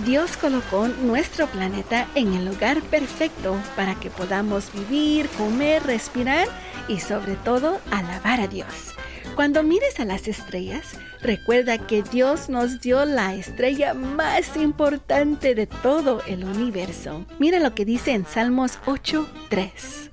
Dios 0.05 0.37
colocó 0.37 0.87
nuestro 0.87 1.47
planeta 1.47 2.07
en 2.15 2.33
el 2.33 2.45
lugar 2.45 2.81
perfecto 2.81 3.55
para 3.75 3.93
que 3.95 4.09
podamos 4.09 4.71
vivir, 4.73 5.29
comer, 5.37 5.83
respirar 5.83 6.47
y 6.87 6.99
sobre 6.99 7.35
todo 7.35 7.79
alabar 7.91 8.41
a 8.41 8.47
Dios. 8.47 8.93
Cuando 9.35 9.63
mires 9.63 9.99
a 9.99 10.05
las 10.05 10.27
estrellas, 10.27 10.95
recuerda 11.21 11.79
que 11.79 12.03
Dios 12.03 12.49
nos 12.49 12.81
dio 12.81 13.03
la 13.05 13.33
estrella 13.33 13.93
más 13.93 14.55
importante 14.57 15.55
de 15.55 15.65
todo 15.65 16.21
el 16.27 16.43
universo. 16.43 17.25
Mira 17.39 17.59
lo 17.59 17.73
que 17.73 17.85
dice 17.85 18.11
en 18.11 18.25
Salmos 18.25 18.79
8:3. 18.85 20.11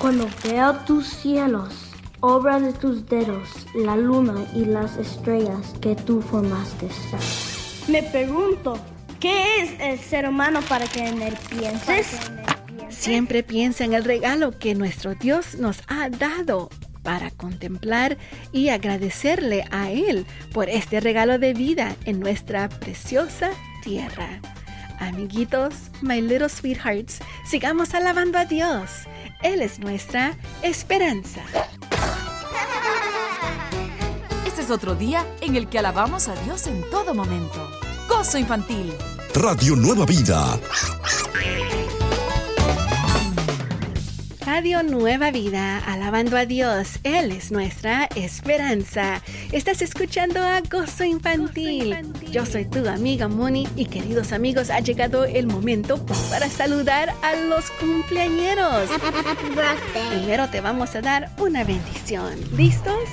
Cuando 0.00 0.30
veo 0.42 0.76
tus 0.86 1.06
cielos, 1.06 1.74
obra 2.20 2.58
de 2.58 2.72
tus 2.72 3.04
dedos, 3.04 3.66
la 3.74 3.96
luna 3.96 4.46
y 4.54 4.64
las 4.64 4.96
estrellas 4.96 5.74
que 5.82 5.94
tú 5.94 6.22
formaste. 6.22 6.88
Me 7.86 8.02
pregunto, 8.04 8.78
¿qué 9.20 9.62
es 9.62 9.78
el 9.78 9.98
ser 9.98 10.26
humano 10.26 10.60
para 10.70 10.86
que 10.86 11.06
en 11.06 11.20
él 11.20 11.36
pienses? 11.50 12.18
Siempre 12.88 13.42
piensa 13.42 13.84
en 13.84 13.92
el 13.92 14.04
regalo 14.04 14.58
que 14.58 14.74
nuestro 14.74 15.14
Dios 15.16 15.56
nos 15.56 15.82
ha 15.86 16.08
dado 16.08 16.70
para 17.02 17.30
contemplar 17.30 18.16
y 18.52 18.70
agradecerle 18.70 19.66
a 19.70 19.90
Él 19.90 20.24
por 20.54 20.70
este 20.70 21.00
regalo 21.00 21.38
de 21.38 21.52
vida 21.52 21.94
en 22.06 22.20
nuestra 22.20 22.70
preciosa 22.70 23.50
tierra. 23.82 24.40
Amiguitos, 24.98 25.74
my 26.02 26.20
little 26.20 26.48
sweethearts, 26.48 27.20
sigamos 27.44 27.94
alabando 27.94 28.38
a 28.38 28.44
Dios. 28.44 29.06
Él 29.42 29.62
es 29.62 29.78
nuestra 29.78 30.36
esperanza. 30.62 31.40
Este 34.46 34.62
es 34.62 34.70
otro 34.70 34.94
día 34.94 35.26
en 35.40 35.56
el 35.56 35.68
que 35.68 35.78
alabamos 35.78 36.28
a 36.28 36.34
Dios 36.42 36.66
en 36.66 36.82
todo 36.90 37.14
momento. 37.14 37.70
Gozo 38.08 38.38
infantil. 38.38 38.92
Radio 39.34 39.76
Nueva 39.76 40.04
Vida. 40.04 40.58
Radio 44.52 44.82
Nueva 44.82 45.30
Vida, 45.30 45.78
alabando 45.78 46.36
a 46.36 46.44
Dios. 46.44 46.98
Él 47.04 47.30
es 47.30 47.52
nuestra 47.52 48.08
esperanza. 48.16 49.22
Estás 49.52 49.80
escuchando 49.80 50.40
a 50.40 50.60
Gozo 50.60 51.04
Infantil. 51.04 51.96
Yo 52.32 52.44
soy 52.44 52.64
tu 52.64 52.84
amiga 52.88 53.28
Moni 53.28 53.68
y 53.76 53.86
queridos 53.86 54.32
amigos, 54.32 54.70
ha 54.70 54.80
llegado 54.80 55.24
el 55.24 55.46
momento 55.46 56.04
para 56.30 56.48
saludar 56.48 57.14
a 57.22 57.36
los 57.36 57.70
cumpleañeros. 57.70 58.90
Primero 60.10 60.48
te 60.50 60.60
vamos 60.60 60.96
a 60.96 61.00
dar 61.00 61.30
una 61.38 61.62
bendición. 61.62 62.34
¿Listos? 62.56 63.08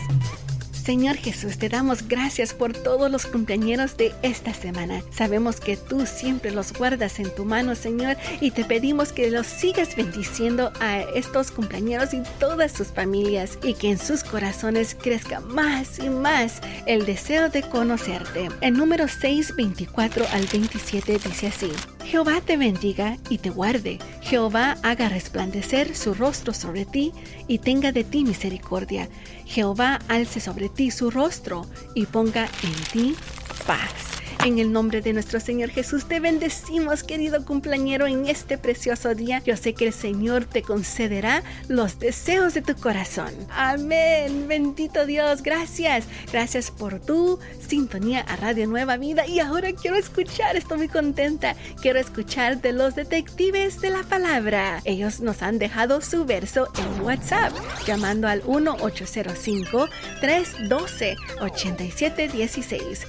Señor 0.88 1.18
Jesús, 1.18 1.58
te 1.58 1.68
damos 1.68 2.08
gracias 2.08 2.54
por 2.54 2.72
todos 2.72 3.12
los 3.12 3.26
cumpleañeros 3.26 3.98
de 3.98 4.14
esta 4.22 4.54
semana. 4.54 5.02
Sabemos 5.12 5.60
que 5.60 5.76
tú 5.76 6.06
siempre 6.06 6.50
los 6.50 6.72
guardas 6.72 7.20
en 7.20 7.30
tu 7.36 7.44
mano, 7.44 7.76
Señor, 7.76 8.16
y 8.40 8.52
te 8.52 8.64
pedimos 8.64 9.12
que 9.12 9.30
los 9.30 9.48
sigas 9.48 9.98
bendiciendo 9.98 10.72
a 10.80 11.02
estos 11.02 11.52
cumpleañeros 11.52 12.14
y 12.14 12.22
todas 12.40 12.72
sus 12.72 12.88
familias 12.88 13.60
y 13.64 13.74
que 13.74 13.90
en 13.90 14.00
sus 14.00 14.24
corazones 14.24 14.96
crezca 14.96 15.42
más 15.42 16.00
y 16.00 16.10
más 16.10 16.62
el 16.86 17.06
deseo 17.06 17.50
de 17.50 17.64
conocerte. 17.64 18.48
El 18.62 18.76
número 18.76 19.10
6, 19.10 19.58
24 19.58 20.26
al 20.32 20.48
27 20.48 21.20
dice 21.20 21.48
así. 21.48 21.70
Jehová 22.06 22.40
te 22.40 22.56
bendiga 22.56 23.18
y 23.30 23.40
te 23.40 23.50
guarde. 23.50 24.00
Jehová 24.22 24.78
haga 24.82 25.10
resplandecer 25.10 25.94
su 25.94 26.14
rostro 26.14 26.54
sobre 26.54 26.86
ti 26.86 27.12
y 27.50 27.60
tenga 27.60 27.92
de 27.92 28.06
ti 28.06 28.24
misericordia. 28.24 29.10
Jehová 29.48 30.00
alce 30.08 30.40
sobre 30.40 30.70
ti 30.70 30.92
su 30.92 31.10
rostro 31.10 31.66
y 31.96 32.06
ponga 32.06 32.48
en 32.64 32.74
ti 32.92 33.16
paz. 33.66 34.07
En 34.48 34.60
el 34.60 34.72
nombre 34.72 35.02
de 35.02 35.12
nuestro 35.12 35.42
Señor 35.42 35.72
Jesús 35.72 36.06
te 36.08 36.22
bendecimos, 36.22 37.04
querido 37.04 37.44
cumpleañero, 37.44 38.08
en 38.08 38.30
este 38.30 38.58
precioso 38.58 39.14
día. 39.14 39.42
Yo 39.46 39.58
sé 39.58 39.74
que 39.74 39.88
el 39.88 39.92
Señor 39.92 40.46
te 40.46 40.62
concederá 40.62 41.44
los 41.68 42.00
deseos 42.00 42.54
de 42.54 42.62
tu 42.62 42.74
corazón. 42.74 43.34
Amén. 43.50 44.48
Bendito 44.48 45.06
Dios, 45.06 45.44
gracias. 45.44 46.06
Gracias 46.32 46.72
por 46.72 47.02
tu 47.02 47.40
sintonía 47.68 48.22
a 48.22 48.38
Radio 48.38 48.68
Nueva 48.68 48.96
Vida. 48.96 49.28
Y 49.28 49.42
ahora 49.42 49.74
quiero 49.74 49.98
escuchar, 49.98 50.56
estoy 50.56 50.78
muy 50.78 50.88
contenta. 50.88 51.58
Quiero 51.82 52.00
escuchar 52.00 52.62
de 52.62 52.72
los 52.72 52.96
detectives 52.96 53.82
de 53.82 53.90
la 53.90 54.04
palabra. 54.04 54.80
Ellos 54.86 55.20
nos 55.20 55.42
han 55.42 55.60
dejado 55.60 56.00
su 56.00 56.24
verso 56.24 56.70
en 56.78 57.02
WhatsApp, 57.02 57.52
llamando 57.86 58.30
al 58.30 58.42
1-805 58.44 59.90
312 60.22 61.18
8716 61.42 63.08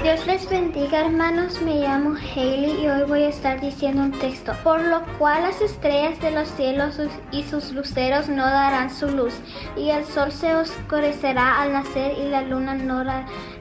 Dios 0.02 0.26
les 0.26 0.50
bendiga, 0.50 1.02
hermanos. 1.02 1.62
Me 1.62 1.76
llamo 1.76 2.16
Haley 2.16 2.82
y 2.82 2.88
hoy 2.88 3.04
voy 3.04 3.22
a 3.22 3.28
estar 3.28 3.60
diciendo 3.60 4.02
un 4.02 4.18
texto. 4.18 4.52
Por 4.64 4.80
lo 4.82 5.04
cual 5.18 5.42
las 5.42 5.60
estrellas 5.60 6.20
de 6.20 6.32
los 6.32 6.48
cielos 6.56 6.98
y 7.30 7.44
sus 7.44 7.70
luceros 7.70 8.28
no 8.28 8.44
darán 8.44 8.92
su 8.92 9.06
luz, 9.06 9.34
y 9.76 9.90
el 9.90 10.04
sol 10.04 10.32
se 10.32 10.52
oscurecerá 10.54 11.62
al 11.62 11.72
nacer 11.72 12.18
y 12.18 12.28
la 12.28 12.42
luna 12.42 12.74
no, 12.74 13.04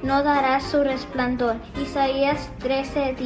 no 0.01 0.23
dará 0.23 0.59
su 0.59 0.83
resplandor. 0.83 1.57
Isaías 1.79 2.49
13:10. 2.59 3.17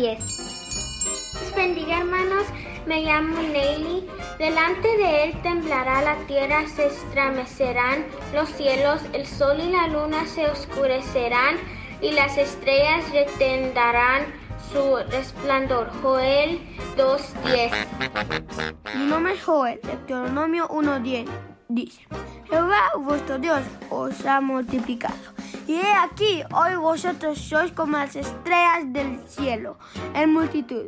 Dios 1.39 1.55
bendiga, 1.55 1.99
hermanos. 1.99 2.45
Me 2.85 3.01
llamo 3.01 3.41
Neily. 3.41 4.07
Delante 4.37 4.87
de 4.97 5.23
él 5.23 5.41
temblará 5.41 6.01
la 6.01 6.15
tierra, 6.27 6.67
se 6.67 6.87
estremecerán 6.87 8.05
los 8.33 8.49
cielos, 8.49 9.01
el 9.13 9.25
sol 9.25 9.57
y 9.59 9.71
la 9.71 9.87
luna 9.87 10.25
se 10.27 10.45
oscurecerán 10.45 11.57
y 12.01 12.11
las 12.11 12.37
estrellas 12.37 13.09
retendrán 13.11 14.25
su 14.71 14.97
resplandor. 15.09 15.89
Joel 16.01 16.59
2.10. 16.97 18.95
Mi 18.95 19.05
nombre 19.05 19.33
es 19.33 19.43
Joel, 19.43 19.79
Deuteronomio 19.81 20.67
1.10. 20.69 21.27
Dice, 21.69 22.01
Jehová 22.49 22.91
vuestro 22.99 23.39
Dios 23.39 23.61
os 23.89 24.25
ha 24.25 24.41
multiplicado. 24.41 25.34
Y 25.67 25.73
he 25.73 25.93
aquí, 25.93 26.43
hoy 26.53 26.75
vosotros 26.75 27.39
sois 27.39 27.71
como 27.71 27.97
las 27.97 28.15
estrellas 28.15 28.93
del 28.93 29.19
cielo, 29.27 29.77
en 30.13 30.31
multitud. 30.31 30.85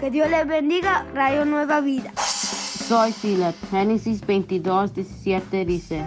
Que 0.00 0.10
Dios 0.10 0.30
les 0.30 0.46
bendiga, 0.46 1.04
Radio 1.14 1.44
Nueva 1.44 1.80
Vida. 1.82 2.10
Soy 2.16 3.12
Philip. 3.12 3.54
Génesis 3.70 4.26
22, 4.26 4.94
17 4.94 5.64
dice, 5.66 6.06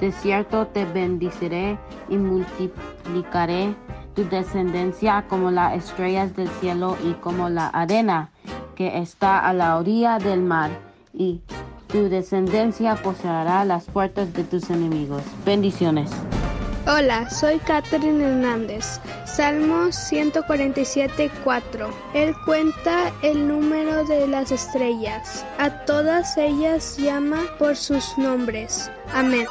De 0.00 0.10
cierto 0.10 0.66
te 0.66 0.84
bendiciré 0.84 1.78
y 2.08 2.16
multiplicaré 2.16 3.74
tu 4.16 4.24
descendencia 4.28 5.24
como 5.28 5.52
las 5.52 5.76
estrellas 5.76 6.34
del 6.34 6.48
cielo 6.60 6.96
y 7.04 7.12
como 7.14 7.48
la 7.48 7.68
arena 7.68 8.30
que 8.74 8.98
está 8.98 9.38
a 9.38 9.52
la 9.52 9.78
orilla 9.78 10.18
del 10.18 10.42
mar. 10.42 10.70
Y 11.14 11.42
tu 11.86 12.08
descendencia 12.08 12.96
poseerá 12.96 13.64
las 13.64 13.84
puertas 13.84 14.32
de 14.32 14.42
tus 14.42 14.68
enemigos. 14.68 15.22
Bendiciones. 15.44 16.10
Hola, 16.84 17.30
soy 17.30 17.60
Catherine 17.60 18.24
Hernández. 18.24 18.98
Salmo 19.24 19.92
147, 19.92 21.30
4. 21.44 21.90
Él 22.12 22.34
cuenta 22.44 23.12
el 23.22 23.46
número 23.46 24.04
de 24.04 24.26
las 24.26 24.50
estrellas. 24.50 25.46
A 25.58 25.70
todas 25.84 26.36
ellas 26.36 26.96
llama 26.96 27.44
por 27.56 27.76
sus 27.76 28.18
nombres. 28.18 28.90
Amén. 29.14 29.46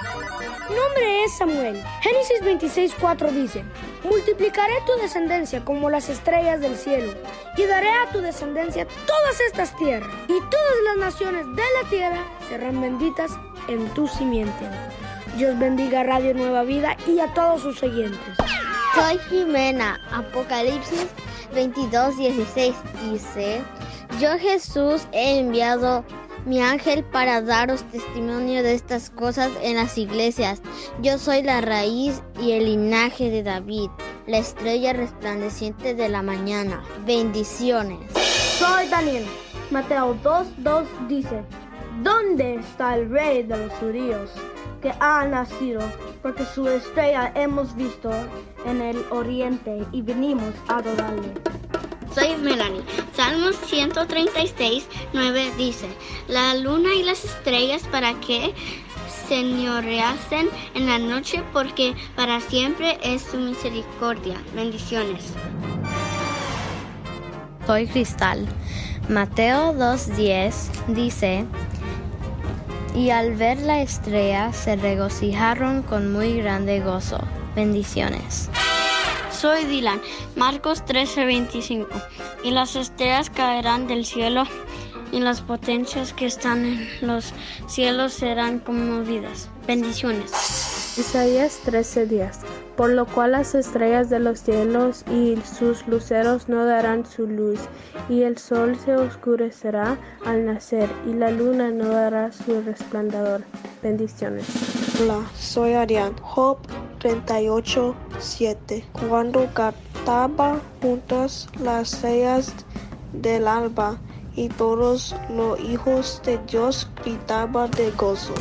nombre 0.67 1.24
es 1.24 1.38
Samuel. 1.38 1.82
Génesis 2.02 2.41
26:4 2.41 3.32
dice, 3.32 3.63
multiplicaré 4.04 4.74
tu 4.86 5.02
descendencia 5.02 5.63
como 5.63 5.89
las 5.89 6.10
estrellas 6.10 6.60
del 6.60 6.76
cielo, 6.76 7.13
y 7.56 7.63
daré 7.63 7.91
a 7.91 8.12
tu 8.12 8.20
descendencia 8.20 8.86
todas 9.08 9.39
estas 9.48 9.74
tierras, 9.78 10.12
y 10.28 10.38
todas 10.50 10.78
las 10.86 10.98
naciones 10.98 11.46
de 11.56 11.63
la 11.82 11.89
tierra 11.89 12.26
serán 12.50 12.82
benditas 12.82 13.32
en 13.70 13.88
tu 13.94 14.06
simiente. 14.10 14.65
Dios 15.38 15.58
bendiga 15.58 16.02
a 16.02 16.04
Radio 16.04 16.34
Nueva 16.34 16.63
Vida 16.63 16.98
y 17.08 17.20
a 17.20 17.34
todos 17.34 17.62
sus 17.62 17.82
oyentes. 17.84 18.20
Soy 18.94 19.17
Jimena. 19.30 19.98
Apocalipsis 20.12 21.08
22:16 21.56 22.74
dice, 23.10 23.62
Yo 24.20 24.38
Jesús 24.38 25.08
he 25.13 25.39
enviado 25.39 26.04
mi 26.46 26.62
ángel 26.62 27.06
para 27.06 27.41
daros 27.41 27.84
testimonio 27.91 28.62
de 28.62 28.74
estas 28.74 29.10
cosas 29.10 29.52
en 29.63 29.78
las 29.78 29.98
iglesias. 29.98 30.62
Yo 31.02 31.17
soy 31.17 31.44
la 31.44 31.62
raíz 31.62 32.22
y 32.41 32.52
el 32.52 32.65
linaje 32.65 33.30
de 33.30 33.44
David, 33.44 33.89
la 34.28 34.39
estrella 34.39 34.91
resplandeciente 34.91 35.96
de 35.96 36.10
la 36.10 36.22
mañana. 36.22 36.84
Bendiciones. 37.06 38.00
Soy 38.60 38.88
Daniel. 38.89 39.26
Mateo 39.70 40.13
2.2 40.24 40.86
dice, 41.08 41.41
¿Dónde 42.04 42.56
está 42.56 42.96
el 42.96 43.10
rey 43.10 43.44
de 43.44 43.58
los 43.58 43.72
judíos 43.74 44.30
que 44.82 44.91
ha 45.00 45.26
nacido? 45.26 45.82
Porque 46.22 46.46
su 46.46 46.67
estrella 46.67 47.32
hemos 47.36 47.76
visto 47.76 48.12
en 48.65 48.82
el 48.82 48.98
oriente 49.12 49.86
y 49.91 50.02
venimos 50.02 50.54
a 50.67 50.78
adorarle. 50.78 51.34
Soy 52.13 52.36
Melanie. 52.36 52.84
Salmos 53.15 53.56
136, 53.67 54.86
9 55.13 55.52
dice, 55.58 55.88
la 56.28 56.56
luna 56.56 56.94
y 56.94 57.04
las 57.04 57.24
estrellas 57.24 57.84
para 57.89 58.13
que 58.20 58.54
señoreasen 59.30 60.50
en 60.76 60.88
la 60.88 61.00
noche 61.00 61.41
porque 61.54 61.96
para 62.17 62.41
siempre 62.41 62.98
es 63.02 63.22
su 63.22 63.38
misericordia. 63.38 64.36
Bendiciones. 64.54 65.34
Soy 67.65 67.88
Cristal. 67.88 68.46
Mateo 69.08 69.74
2.10 69.74 70.54
dice, 70.88 71.46
y 72.95 73.10
al 73.10 73.36
ver 73.36 73.60
la 73.60 73.82
estrella 73.82 74.51
se 74.54 74.75
regocijaron 74.75 75.82
con 75.84 76.12
muy 76.12 76.38
grande 76.38 76.80
gozo. 76.80 77.19
Bendiciones. 77.56 78.49
Soy 79.32 79.65
Dylan, 79.65 80.01
Marcos 80.36 80.84
13:25. 80.86 81.88
Y 82.43 82.51
las 82.51 82.75
estrellas 82.75 83.30
caerán 83.30 83.88
del 83.88 84.06
cielo 84.06 84.43
y 85.12 85.19
las 85.19 85.41
potencias 85.41 86.13
que 86.13 86.25
están 86.25 86.65
en 86.65 86.89
los 87.01 87.34
cielos 87.67 88.13
serán 88.13 88.60
conmovidas. 88.60 89.49
Bendiciones. 89.67 90.70
Isaías 90.97 91.60
13:10. 91.65 92.39
Por 92.75 92.89
lo 92.89 93.06
cual 93.06 93.32
las 93.34 93.56
estrellas 93.56 94.10
de 94.10 94.19
los 94.19 94.39
cielos 94.39 95.04
y 95.10 95.38
sus 95.41 95.88
luceros 95.88 96.49
no 96.49 96.65
darán 96.65 97.06
su 97.06 97.27
luz, 97.27 97.60
y 98.10 98.23
el 98.23 98.38
sol 98.38 98.77
se 98.84 98.95
oscurecerá 98.95 99.97
al 100.25 100.45
nacer, 100.45 100.89
y 101.08 101.13
la 101.13 101.32
luna 101.32 101.71
no 101.71 101.88
dará 101.89 102.32
su 102.32 102.62
resplandor. 102.62 103.43
Bendiciones. 103.82 104.45
Hola, 105.01 105.21
soy 105.36 105.73
Arián. 105.73 106.13
Job 106.21 106.58
38:7. 106.99 108.84
Cuando 108.91 109.47
cantaba 109.54 110.60
juntas 110.82 111.47
las 111.63 111.93
estrellas 111.93 112.54
del 113.13 113.47
alba, 113.47 113.97
y 114.36 114.49
todos 114.49 115.15
los 115.30 115.60
hijos 115.60 116.21
de 116.25 116.39
Dios 116.47 116.89
gritaban 117.04 117.69
de 117.71 117.91
gozo. 117.91 118.34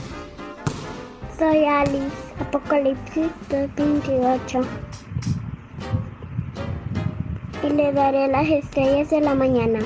Soy 1.39 1.65
Alice, 1.65 2.30
Apocalipsis 2.41 3.29
2.28. 3.51 4.65
Y 7.63 7.69
le 7.69 7.93
daré 7.93 8.29
las 8.29 8.49
estrellas 8.49 9.11
de 9.11 9.21
la 9.21 9.35
mañana. 9.35 9.81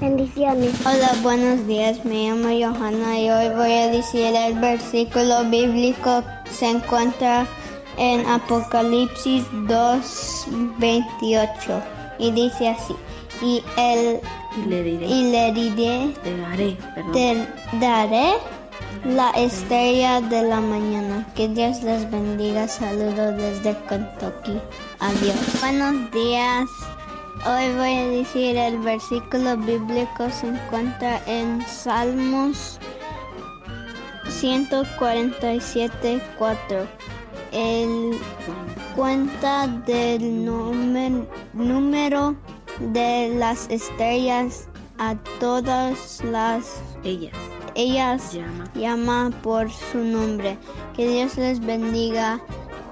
Bendiciones. 0.00 0.74
Hola, 0.84 1.12
buenos 1.22 1.64
días. 1.66 2.04
Me 2.04 2.28
llamo 2.28 2.48
Johanna 2.48 3.16
y 3.18 3.30
hoy 3.30 3.50
voy 3.54 3.72
a 3.72 3.86
decir 3.88 4.34
el 4.34 4.58
versículo 4.58 5.44
bíblico 5.44 6.24
se 6.50 6.70
encuentra 6.70 7.46
en 7.96 8.26
Apocalipsis 8.26 9.44
2.28 9.52 11.82
y 12.18 12.32
dice 12.32 12.68
así. 12.68 12.96
Y 13.40 13.62
el 13.76 14.20
y 14.56 14.62
le 14.68 14.82
diré, 14.82 15.06
y 15.06 15.30
le 15.30 15.52
diré 15.52 16.12
te 16.22 16.36
daré, 16.36 16.76
perdón. 16.94 17.12
te 17.12 17.46
daré 17.78 18.32
la 19.04 19.30
estrella 19.30 20.20
de 20.20 20.42
la 20.42 20.60
mañana. 20.60 21.26
Que 21.34 21.48
Dios 21.48 21.82
les 21.82 22.10
bendiga. 22.10 22.68
Saludos 22.68 23.36
desde 23.36 23.76
Kentucky. 23.88 24.60
Adiós. 25.00 25.60
Buenos 25.60 26.10
días. 26.12 26.68
Hoy 27.46 27.72
voy 27.76 27.94
a 27.94 28.08
decir 28.08 28.56
el 28.56 28.78
versículo 28.78 29.56
bíblico 29.56 30.28
se 30.28 30.48
encuentra 30.48 31.20
en 31.26 31.64
Salmos 31.66 32.80
147, 34.28 36.20
4. 36.36 36.86
El 37.52 38.18
cuenta 38.96 39.68
del 39.86 40.44
número, 40.44 42.36
de 42.92 43.32
las 43.36 43.68
estrellas 43.70 44.68
a 44.98 45.14
todas 45.38 46.22
las 46.24 46.82
ellas. 47.04 47.36
Ellas 47.78 48.32
llama. 48.32 48.64
llama 48.74 49.30
por 49.40 49.70
su 49.70 49.98
nombre. 49.98 50.58
Que 50.96 51.06
Dios 51.06 51.36
les 51.36 51.60
bendiga. 51.60 52.40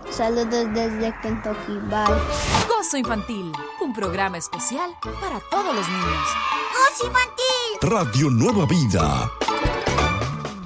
Saludos 0.09 0.73
desde 0.75 1.13
Kentucky. 1.23 1.73
Bye. 1.91 2.07
Gozo 2.69 2.97
Infantil, 2.97 3.51
un 3.81 3.93
programa 3.93 4.39
especial 4.39 4.97
para 5.21 5.41
todos 5.51 5.75
los 5.75 5.89
niños. 5.89 6.29
¡Gozo 6.73 7.07
Infantil! 7.09 7.43
Radio 7.83 8.31
Nueva 8.31 8.65
Vida. 8.65 9.29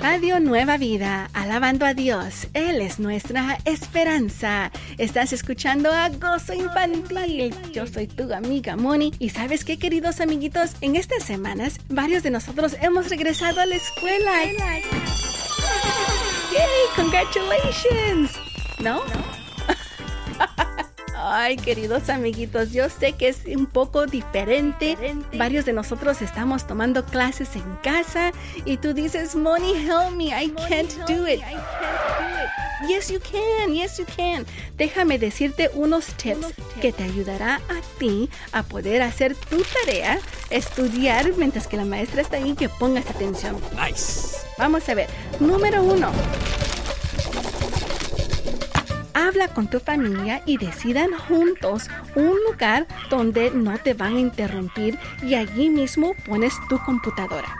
Radio 0.02 0.40
Nueva 0.40 0.78
Vida, 0.78 1.28
alabando 1.34 1.84
a 1.84 1.92
Dios. 1.92 2.48
Él 2.54 2.80
es 2.80 2.98
nuestra 2.98 3.58
esperanza. 3.66 4.72
Estás 4.96 5.34
escuchando 5.34 5.92
a 5.92 6.08
Gozo 6.08 6.54
Infantil. 6.54 7.54
Yo 7.70 7.86
soy 7.86 8.06
tu 8.06 8.32
amiga 8.32 8.76
Moni. 8.76 9.12
Y 9.18 9.28
sabes 9.28 9.62
qué, 9.62 9.78
queridos 9.78 10.20
amiguitos, 10.20 10.74
en 10.80 10.96
estas 10.96 11.24
semanas 11.24 11.78
varios 11.90 12.22
de 12.22 12.30
nosotros 12.30 12.76
hemos 12.80 13.10
regresado 13.10 13.60
a 13.60 13.66
la 13.66 13.74
escuela. 13.76 14.32
¡Yay! 14.44 14.82
¡Congratulations! 16.96 18.30
¿No? 18.78 19.02
Ay, 21.32 21.56
queridos 21.56 22.08
amiguitos, 22.08 22.72
yo 22.72 22.88
sé 22.88 23.12
que 23.12 23.28
es 23.28 23.44
un 23.46 23.66
poco 23.66 24.06
diferente. 24.06 24.96
Varios 25.34 25.64
de 25.64 25.72
nosotros 25.72 26.22
estamos 26.22 26.66
tomando 26.66 27.04
clases 27.04 27.54
en 27.54 27.76
casa 27.84 28.32
y 28.64 28.78
tú 28.78 28.94
dices, 28.94 29.36
Money, 29.36 29.74
help 29.74 30.16
me, 30.16 30.26
I 30.26 30.52
can't 30.68 30.92
do 31.06 31.28
it. 31.28 31.40
Yes, 32.88 33.12
you 33.12 33.20
can, 33.20 33.72
yes, 33.72 33.98
you 33.98 34.06
can. 34.16 34.44
Déjame 34.76 35.20
decirte 35.20 35.70
unos 35.74 36.06
tips 36.14 36.48
que 36.80 36.92
te 36.92 37.04
ayudará 37.04 37.60
a 37.68 37.98
ti 38.00 38.28
a 38.50 38.64
poder 38.64 39.00
hacer 39.00 39.36
tu 39.36 39.62
tarea, 39.84 40.18
estudiar 40.50 41.32
mientras 41.36 41.68
que 41.68 41.76
la 41.76 41.84
maestra 41.84 42.22
está 42.22 42.38
ahí, 42.38 42.54
que 42.54 42.68
pongas 42.68 43.08
atención. 43.08 43.56
Nice. 43.80 44.38
Vamos 44.58 44.88
a 44.88 44.94
ver. 44.94 45.08
Número 45.38 45.84
uno. 45.84 46.10
Habla 49.20 49.48
con 49.48 49.68
tu 49.68 49.80
familia 49.80 50.40
y 50.46 50.56
decidan 50.56 51.10
juntos 51.12 51.88
un 52.14 52.38
lugar 52.50 52.86
donde 53.10 53.50
no 53.50 53.76
te 53.76 53.92
van 53.92 54.16
a 54.16 54.20
interrumpir 54.20 54.98
y 55.22 55.34
allí 55.34 55.68
mismo 55.68 56.14
pones 56.24 56.54
tu 56.70 56.78
computadora. 56.78 57.54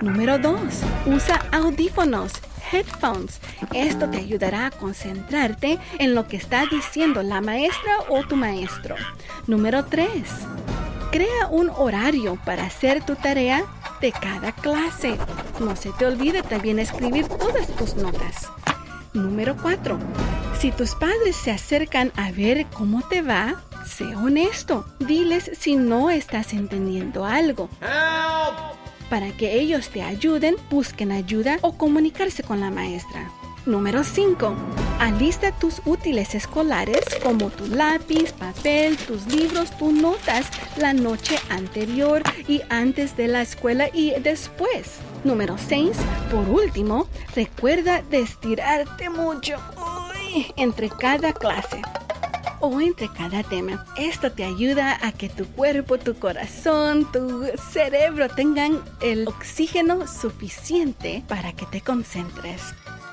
Número 0.00 0.38
2. 0.38 0.60
Usa 1.06 1.44
audífonos, 1.50 2.30
headphones. 2.70 3.40
Esto 3.74 4.08
te 4.10 4.18
ayudará 4.18 4.66
a 4.66 4.70
concentrarte 4.70 5.80
en 5.98 6.14
lo 6.14 6.28
que 6.28 6.36
está 6.36 6.66
diciendo 6.66 7.24
la 7.24 7.40
maestra 7.40 7.98
o 8.08 8.22
tu 8.22 8.36
maestro. 8.36 8.94
Número 9.48 9.84
3. 9.86 10.08
Crea 11.10 11.48
un 11.50 11.68
horario 11.70 12.38
para 12.44 12.66
hacer 12.66 13.04
tu 13.04 13.16
tarea 13.16 13.64
de 14.00 14.12
cada 14.12 14.52
clase. 14.52 15.16
No 15.58 15.74
se 15.74 15.90
te 15.90 16.06
olvide 16.06 16.44
también 16.44 16.78
escribir 16.78 17.26
todas 17.26 17.66
tus 17.76 17.96
notas. 17.96 18.48
Número 19.12 19.56
4. 19.60 19.98
Si 20.62 20.70
tus 20.70 20.94
padres 20.94 21.34
se 21.34 21.50
acercan 21.50 22.12
a 22.14 22.30
ver 22.30 22.66
cómo 22.66 23.02
te 23.08 23.20
va, 23.20 23.64
sé 23.84 24.04
honesto. 24.14 24.86
Diles 25.00 25.50
si 25.58 25.74
no 25.74 26.08
estás 26.08 26.52
entendiendo 26.52 27.24
algo. 27.24 27.68
Para 29.10 29.32
que 29.36 29.58
ellos 29.58 29.88
te 29.88 30.02
ayuden, 30.02 30.54
busquen 30.70 31.10
ayuda 31.10 31.58
o 31.62 31.76
comunicarse 31.76 32.44
con 32.44 32.60
la 32.60 32.70
maestra. 32.70 33.28
Número 33.66 34.04
5. 34.04 34.54
Alista 35.00 35.50
tus 35.50 35.82
útiles 35.84 36.32
escolares 36.36 37.00
como 37.24 37.50
tu 37.50 37.66
lápiz, 37.66 38.32
papel, 38.32 38.96
tus 38.96 39.26
libros, 39.26 39.76
tus 39.76 39.92
notas 39.92 40.46
la 40.76 40.92
noche 40.92 41.40
anterior 41.48 42.22
y 42.46 42.60
antes 42.68 43.16
de 43.16 43.26
la 43.26 43.42
escuela 43.42 43.88
y 43.92 44.12
después. 44.20 45.00
Número 45.24 45.56
6. 45.58 45.96
Por 46.30 46.48
último, 46.48 47.08
recuerda 47.34 48.02
de 48.02 48.20
estirarte 48.20 49.10
mucho 49.10 49.56
entre 50.56 50.88
cada 50.88 51.32
clase 51.32 51.80
o 52.60 52.80
entre 52.80 53.08
cada 53.08 53.42
tema. 53.42 53.84
Esto 53.96 54.30
te 54.32 54.44
ayuda 54.44 54.98
a 55.02 55.12
que 55.12 55.28
tu 55.28 55.46
cuerpo, 55.46 55.98
tu 55.98 56.14
corazón, 56.14 57.10
tu 57.12 57.44
cerebro 57.72 58.28
tengan 58.28 58.80
el 59.00 59.26
oxígeno 59.26 60.06
suficiente 60.06 61.22
para 61.28 61.52
que 61.52 61.66
te 61.66 61.80
concentres. 61.80 62.62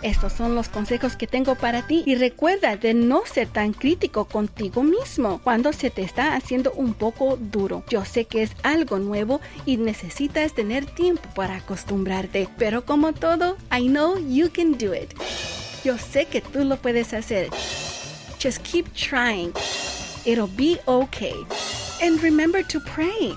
Estos 0.01 0.31
son 0.31 0.55
los 0.55 0.69
consejos 0.69 1.17
que 1.17 1.27
tengo 1.27 1.55
para 1.55 1.85
ti 1.85 2.03
y 2.05 2.15
recuerda 2.15 2.77
de 2.77 2.93
no 2.93 3.23
ser 3.25 3.49
tan 3.49 3.73
crítico 3.73 4.25
contigo 4.25 4.81
mismo 4.81 5.41
cuando 5.43 5.73
se 5.73 5.89
te 5.89 6.03
está 6.03 6.35
haciendo 6.35 6.71
un 6.71 6.93
poco 6.93 7.35
duro. 7.35 7.83
Yo 7.89 8.05
sé 8.05 8.23
que 8.23 8.43
es 8.43 8.51
algo 8.63 8.99
nuevo 8.99 9.41
y 9.65 9.75
necesitas 9.75 10.53
tener 10.53 10.85
tiempo 10.85 11.27
para 11.35 11.57
acostumbrarte, 11.57 12.47
pero 12.57 12.85
como 12.85 13.11
todo, 13.11 13.57
I 13.77 13.87
know 13.87 14.17
you 14.17 14.49
can 14.53 14.77
do 14.77 14.93
it. 14.93 15.13
Yo 15.83 15.97
sé 15.97 16.25
que 16.25 16.41
tú 16.41 16.65
lo 16.65 16.75
puedes 16.75 17.13
hacer. 17.13 17.49
Just 18.37 18.63
keep 18.63 18.93
trying. 18.93 19.53
It'll 20.25 20.47
be 20.47 20.77
okay. 20.87 21.35
And 22.01 22.21
remember 22.21 22.63
to 22.63 22.79
pray. 22.81 23.33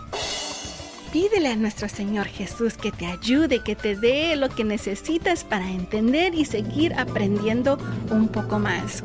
Pídele 1.12 1.50
a 1.50 1.56
nuestro 1.56 1.90
Señor 1.90 2.26
Jesús 2.26 2.78
que 2.78 2.90
te 2.90 3.04
ayude, 3.04 3.58
que 3.62 3.76
te 3.76 3.96
dé 3.96 4.34
lo 4.34 4.48
que 4.48 4.64
necesitas 4.64 5.44
para 5.44 5.70
entender 5.70 6.34
y 6.34 6.46
seguir 6.46 6.94
aprendiendo 6.94 7.76
un 8.10 8.28
poco 8.28 8.58
más. 8.58 9.04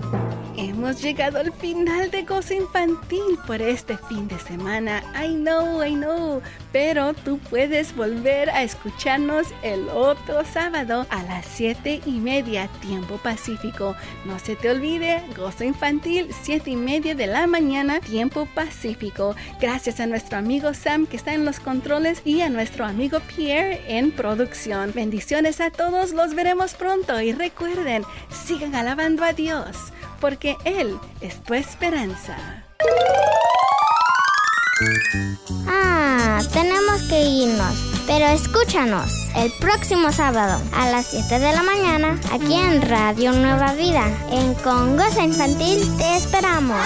Hemos 0.55 1.01
llegado 1.01 1.37
al 1.37 1.51
final 1.51 2.09
de 2.09 2.23
Gozo 2.23 2.53
Infantil 2.53 3.37
por 3.45 3.61
este 3.61 3.97
fin 3.97 4.27
de 4.29 4.39
semana. 4.39 5.03
I 5.21 5.33
know, 5.33 5.83
I 5.83 5.95
know. 5.95 6.41
Pero 6.71 7.13
tú 7.13 7.39
puedes 7.49 7.93
volver 7.93 8.49
a 8.51 8.63
escucharnos 8.63 9.47
el 9.61 9.89
otro 9.89 10.45
sábado 10.45 11.05
a 11.09 11.23
las 11.23 11.45
7 11.45 12.01
y 12.05 12.19
media, 12.19 12.69
tiempo 12.81 13.17
pacífico. 13.17 13.95
No 14.25 14.39
se 14.39 14.55
te 14.55 14.71
olvide, 14.71 15.21
Gozo 15.35 15.65
Infantil, 15.65 16.29
7 16.41 16.71
y 16.71 16.75
media 16.77 17.15
de 17.15 17.27
la 17.27 17.47
mañana, 17.47 17.99
tiempo 17.99 18.47
pacífico. 18.55 19.35
Gracias 19.59 19.99
a 19.99 20.07
nuestro 20.07 20.37
amigo 20.37 20.73
Sam 20.73 21.05
que 21.05 21.17
está 21.17 21.33
en 21.33 21.43
los 21.43 21.59
y 22.25 22.41
a 22.41 22.49
nuestro 22.49 22.85
amigo 22.85 23.19
Pierre 23.35 23.81
en 23.87 24.11
producción. 24.11 24.91
Bendiciones 24.93 25.59
a 25.59 25.71
todos, 25.71 26.11
los 26.11 26.35
veremos 26.35 26.75
pronto 26.75 27.19
y 27.19 27.31
recuerden, 27.31 28.03
sigan 28.29 28.75
alabando 28.75 29.23
a 29.23 29.33
Dios 29.33 29.75
porque 30.21 30.55
Él 30.63 30.95
es 31.21 31.41
tu 31.43 31.55
esperanza. 31.55 32.37
Ah, 35.67 36.39
tenemos 36.53 37.01
que 37.09 37.19
irnos, 37.19 38.03
pero 38.05 38.27
escúchanos 38.27 39.11
el 39.35 39.51
próximo 39.59 40.11
sábado 40.11 40.61
a 40.75 40.91
las 40.91 41.07
7 41.07 41.39
de 41.39 41.51
la 41.51 41.63
mañana 41.63 42.19
aquí 42.31 42.53
en 42.53 42.79
Radio 42.83 43.31
Nueva 43.31 43.73
Vida. 43.73 44.05
En 44.31 44.53
Congosa 44.53 45.23
Infantil 45.23 45.81
te 45.97 46.15
esperamos. 46.15 46.77